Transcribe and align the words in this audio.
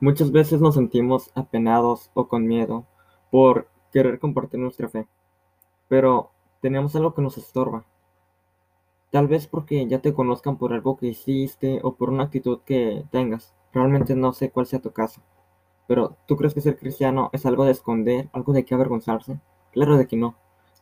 Muchas 0.00 0.32
veces 0.32 0.62
nos 0.62 0.76
sentimos 0.76 1.30
apenados 1.34 2.10
o 2.14 2.26
con 2.26 2.46
miedo 2.46 2.86
por 3.30 3.68
querer 3.92 4.18
compartir 4.18 4.58
nuestra 4.58 4.88
fe, 4.88 5.06
pero 5.88 6.30
tenemos 6.62 6.96
algo 6.96 7.12
que 7.12 7.20
nos 7.20 7.36
estorba. 7.36 7.84
Tal 9.10 9.28
vez 9.28 9.46
porque 9.46 9.86
ya 9.86 9.98
te 9.98 10.14
conozcan 10.14 10.56
por 10.56 10.72
algo 10.72 10.96
que 10.96 11.08
hiciste 11.08 11.80
o 11.82 11.96
por 11.96 12.08
una 12.08 12.24
actitud 12.24 12.60
que 12.64 13.04
tengas. 13.10 13.52
Realmente 13.74 14.14
no 14.14 14.32
sé 14.32 14.50
cuál 14.50 14.66
sea 14.66 14.80
tu 14.80 14.90
caso. 14.92 15.20
Pero 15.86 16.16
¿tú 16.26 16.36
crees 16.36 16.54
que 16.54 16.62
ser 16.62 16.78
cristiano 16.78 17.28
es 17.32 17.44
algo 17.44 17.66
de 17.66 17.72
esconder, 17.72 18.30
algo 18.32 18.54
de 18.54 18.64
que 18.64 18.74
avergonzarse? 18.74 19.38
Claro 19.72 19.98
de 19.98 20.06
que 20.06 20.16
no. 20.16 20.34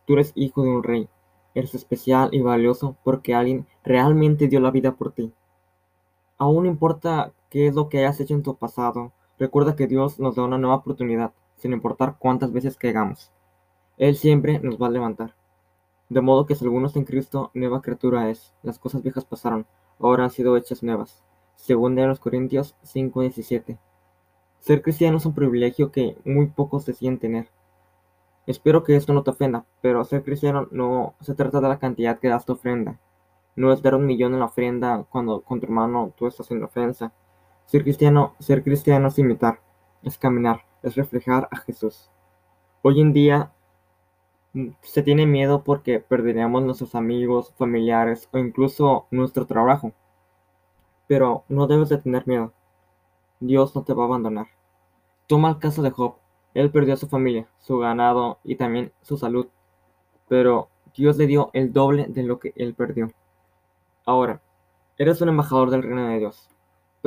Tú 0.07 0.13
eres 0.13 0.33
hijo 0.37 0.63
de 0.63 0.69
un 0.69 0.83
rey. 0.85 1.09
Eres 1.55 1.75
especial 1.75 2.29
y 2.31 2.41
valioso 2.41 2.97
porque 3.03 3.35
alguien 3.35 3.67
realmente 3.83 4.47
dio 4.47 4.61
la 4.61 4.71
vida 4.71 4.93
por 4.93 5.11
ti. 5.11 5.33
Aún 6.37 6.65
no 6.65 6.71
importa 6.71 7.33
qué 7.51 7.67
es 7.67 7.75
lo 7.75 7.89
que 7.89 7.99
hayas 7.99 8.21
hecho 8.21 8.35
en 8.35 8.43
tu 8.43 8.57
pasado, 8.57 9.13
recuerda 9.39 9.77
que 9.77 9.87
Dios 9.87 10.19
nos 10.19 10.37
da 10.37 10.45
una 10.45 10.59
nueva 10.59 10.77
oportunidad, 10.77 11.33
sin 11.57 11.73
importar 11.73 12.17
cuántas 12.19 12.53
veces 12.53 12.77
caigamos. 12.77 13.33
Él 13.97 14.17
siempre 14.17 14.61
nos 14.61 14.81
va 14.81 14.87
a 14.87 14.91
levantar. 14.91 15.35
De 16.09 16.21
modo 16.21 16.47
que 16.47 16.55
si 16.55 16.65
alguno 16.65 16.87
está 16.87 16.99
en 16.99 17.05
Cristo, 17.05 17.51
nueva 17.55 17.83
criatura 17.83 18.31
es. 18.31 18.55
Las 18.63 18.79
cosas 18.79 19.03
viejas 19.03 19.25
pasaron, 19.25 19.67
ahora 19.99 20.25
han 20.25 20.31
sido 20.31 20.57
hechas 20.57 20.83
nuevas. 20.83 21.23
Según 21.57 21.95
de 21.95 22.07
los 22.07 22.21
Corintios 22.21 22.77
5:17. 22.83 23.79
Ser 24.61 24.83
cristiano 24.83 25.19
es 25.19 25.27
un 25.27 25.35
privilegio 25.35 25.91
que 25.91 26.17
muy 26.25 26.47
pocos 26.47 26.87
deciden 26.87 27.19
tener. 27.19 27.49
Espero 28.47 28.83
que 28.83 28.97
esto 28.97 29.13
no 29.13 29.23
te 29.23 29.31
ofenda, 29.31 29.67
pero 29.83 30.05
ser 30.05 30.23
cristiano 30.25 30.69
no 30.71 31.15
se 31.21 31.35
trata 31.35 31.61
de 31.61 31.69
la 31.69 31.79
cantidad 31.79 32.19
que 32.19 32.29
das 32.29 32.47
tu 32.47 32.55
ofrenda, 32.55 32.99
no 33.59 33.73
es 33.73 33.83
dar 33.83 33.97
un 33.97 34.07
millón 34.07 34.35
en 34.35 34.39
la 34.39 34.47
ofrenda 34.47 35.05
cuando 35.11 35.43
con 35.43 35.59
tu 35.59 35.67
hermano 35.67 36.13
tú 36.17 36.29
estás 36.29 36.49
en 36.53 36.63
ofensa. 36.63 37.13
Ser 37.69 37.83
cristiano, 37.83 38.35
ser 38.39 38.65
cristiano 38.65 39.09
es 39.09 39.19
imitar, 39.19 39.61
es 40.03 40.17
caminar, 40.17 40.63
es 40.83 40.97
reflejar 40.97 41.49
a 41.51 41.57
Jesús. 41.59 42.11
Hoy 42.81 43.03
en 43.03 43.13
día 43.13 43.53
mm, 44.55 44.69
se 44.81 45.03
tiene 45.03 45.27
miedo 45.27 45.65
porque 45.65 46.01
perderíamos 46.01 46.63
nuestros 46.63 46.95
amigos, 46.95 47.53
familiares 47.59 48.27
o 48.33 48.39
incluso 48.39 49.07
nuestro 49.11 49.45
trabajo. 49.45 49.93
Pero 51.09 51.45
no 51.51 51.67
debes 51.67 51.91
de 51.91 51.99
tener 51.99 52.27
miedo. 52.27 52.55
Dios 53.39 53.77
no 53.77 53.83
te 53.83 53.93
va 53.93 54.05
a 54.05 54.07
abandonar. 54.07 54.47
Toma 55.27 55.51
el 55.51 55.59
caso 55.59 55.83
de 55.83 55.91
Job. 55.91 56.15
Él 56.55 56.71
perdió 56.71 56.95
a 56.95 56.97
su 56.97 57.07
familia, 57.07 57.49
su 57.59 57.77
ganado 57.77 58.39
y 58.45 58.57
también 58.57 58.95
su 59.03 59.19
salud. 59.19 59.47
Pero 60.27 60.71
Dios 60.97 61.19
le 61.19 61.27
dio 61.27 61.51
el 61.53 61.75
doble 61.75 62.07
de 62.09 62.23
lo 62.23 62.39
que 62.39 62.55
él 62.57 62.73
perdió. 62.73 63.11
Ahora, 64.07 64.41
eres 64.97 65.21
un 65.21 65.29
embajador 65.29 65.69
del 65.69 65.83
reino 65.83 66.09
de 66.09 66.19
Dios, 66.19 66.49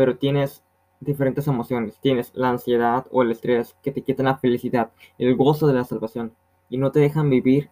pero 0.02 0.18
tienes 0.18 0.64
diferentes 1.00 1.48
emociones. 1.48 2.00
Tienes 2.02 2.32
la 2.34 2.50
ansiedad 2.50 3.06
o 3.12 3.22
el 3.22 3.30
estrés 3.30 3.76
que 3.84 3.92
te 3.92 4.02
quitan 4.02 4.26
la 4.26 4.40
felicidad, 4.40 4.90
el 5.20 5.36
gozo 5.36 5.68
de 5.68 5.76
la 5.76 5.84
salvación 5.84 6.34
y 6.72 6.80
no 6.80 6.92
te 6.92 7.02
dejan 7.02 7.30
vivir. 7.30 7.70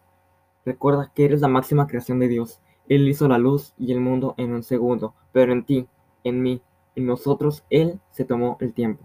Recuerda 0.64 1.12
que 1.16 1.26
eres 1.26 1.42
la 1.42 1.48
máxima 1.48 1.88
creación 1.88 2.20
de 2.20 2.28
Dios. 2.28 2.62
Él 2.88 3.10
hizo 3.10 3.28
la 3.28 3.40
luz 3.40 3.74
y 3.80 3.94
el 3.94 4.00
mundo 4.00 4.36
en 4.38 4.54
un 4.54 4.62
segundo, 4.62 5.16
pero 5.32 5.54
en 5.54 5.66
ti, 5.66 5.88
en 6.24 6.44
mí, 6.44 6.62
en 6.96 7.08
nosotros, 7.08 7.66
Él 7.72 8.00
se 8.12 8.26
tomó 8.26 8.58
el 8.60 8.76
tiempo. 8.76 9.04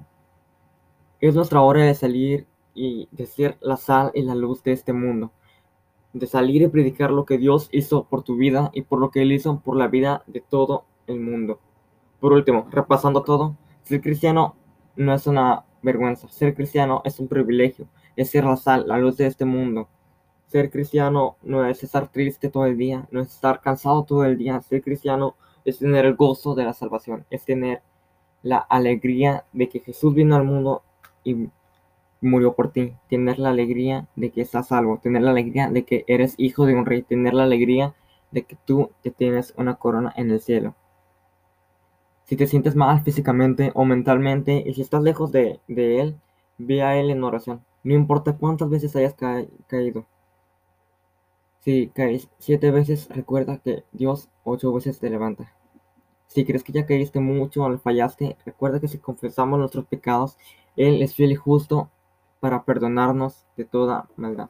Es 1.23 1.35
nuestra 1.35 1.63
hora 1.63 1.85
de 1.85 1.95
salir 1.95 2.47
y 2.75 3.09
de 3.11 3.25
ser 3.25 3.57
la 3.63 3.79
sal 3.79 4.11
y 4.13 4.21
la 4.21 4.35
luz 4.35 4.63
de 4.63 4.73
este 4.73 4.93
mundo 4.93 5.33
de 6.13 6.27
salir 6.27 6.61
y 6.61 6.69
predicar 6.69 7.11
lo 7.11 7.25
que 7.25 7.39
Dios 7.39 7.71
hizo 7.73 8.05
por 8.05 8.23
tu 8.23 8.37
vida 8.37 8.71
y 8.75 8.83
por 8.83 9.01
lo 9.01 9.11
que 9.11 9.23
Él 9.23 9.33
hizo 9.33 9.61
por 9.61 9.79
la 9.79 9.89
vida 9.89 10.25
de 10.27 10.43
todo 10.43 10.85
el 11.07 11.21
mundo. 11.21 11.59
Por 12.25 12.33
último, 12.33 12.67
repasando 12.71 13.23
todo, 13.23 13.55
ser 13.83 14.01
cristiano 14.01 14.57
no 14.97 15.13
es 15.13 15.27
una 15.27 15.67
vergüenza, 15.83 16.27
ser 16.29 16.55
cristiano 16.55 17.03
es 17.05 17.21
un 17.21 17.29
privilegio, 17.29 17.87
es 18.17 18.31
ser 18.31 18.47
la 18.47 18.57
sal, 18.57 18.85
la 18.87 18.97
luz 18.97 19.19
de 19.19 19.27
este 19.27 19.45
mundo. 19.45 19.91
Ser 20.47 20.71
cristiano 20.71 21.37
no 21.43 21.67
es 21.67 21.83
estar 21.83 22.09
triste 22.09 22.49
todo 22.49 22.65
el 22.65 22.79
día, 22.79 23.07
no 23.11 23.21
es 23.21 23.29
estar 23.29 23.61
cansado 23.61 24.05
todo 24.05 24.25
el 24.25 24.39
día, 24.39 24.59
ser 24.63 24.81
cristiano 24.81 25.37
es 25.67 25.81
tener 25.81 26.07
el 26.07 26.15
gozo 26.15 26.55
de 26.55 26.65
la 26.65 26.73
salvación, 26.73 27.27
es 27.29 27.45
tener 27.45 27.83
la 28.43 28.57
alegría 28.57 29.45
de 29.53 29.69
que 29.69 29.81
Jesús 29.81 30.15
vino 30.15 30.35
al 30.35 30.45
mundo 30.45 30.83
y 31.25 31.51
murió 32.23 32.55
por 32.55 32.73
ti, 32.73 32.95
tener 33.11 33.39
la 33.39 33.51
alegría 33.51 34.09
de 34.17 34.31
que 34.31 34.41
estás 34.41 34.69
salvo, 34.69 34.97
tener 34.97 35.21
la 35.21 35.33
alegría 35.33 35.69
de 35.69 35.85
que 35.85 36.07
eres 36.07 36.37
hijo 36.39 36.65
de 36.65 36.75
un 36.75 36.87
rey, 36.87 37.03
tener 37.03 37.35
la 37.35 37.43
alegría 37.43 37.95
de 38.31 38.45
que 38.45 38.57
tú 38.65 38.93
te 39.03 39.11
tienes 39.11 39.53
una 39.59 39.75
corona 39.75 40.11
en 40.17 40.31
el 40.31 40.41
cielo. 40.41 40.75
Si 42.25 42.37
te 42.37 42.47
sientes 42.47 42.75
mal 42.75 43.03
físicamente 43.03 43.71
o 43.75 43.85
mentalmente 43.85 44.63
y 44.67 44.75
si 44.75 44.83
estás 44.83 45.03
lejos 45.03 45.31
de, 45.33 45.61
Él, 45.69 46.19
ve 46.59 46.83
a 46.83 46.97
Él 46.99 47.11
en 47.11 47.23
oración. 47.23 47.65
No 47.83 47.95
importa 47.95 48.37
cuántas 48.37 48.71
veces 48.71 48.97
hayas 48.97 49.15
caído. 49.15 50.07
Si 51.61 51.89
caes 51.89 52.29
siete 52.39 52.71
veces, 52.71 53.09
recuerda 53.11 53.59
que 53.59 53.85
Dios 53.93 54.29
ocho 54.45 54.73
veces 54.73 54.99
te 54.99 55.11
levanta. 55.11 55.53
Si 56.27 56.45
crees 56.45 56.65
que 56.65 56.73
ya 56.73 56.87
caíste 56.87 57.21
mucho 57.21 57.63
o 57.63 57.71
le 57.71 57.79
fallaste, 57.79 58.37
recuerda 58.45 58.81
que 58.81 58.89
si 58.89 58.99
confesamos 58.99 59.59
nuestros 59.59 59.87
pecados, 59.87 60.39
Él 60.77 61.03
es 61.03 61.15
fiel 61.15 61.33
y 61.33 61.37
justo 61.37 61.91
para 62.41 62.65
perdonarnos 62.65 63.47
de 63.57 63.65
toda 63.65 64.09
maldad. 64.17 64.49